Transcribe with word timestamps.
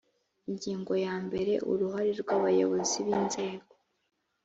ingingo 0.49 0.93
ya 1.05 1.15
mbere 1.25 1.53
uruhare 1.71 2.11
rw 2.21 2.29
abayobozi 2.37 2.97
b 3.05 3.07
inzego 3.17 3.73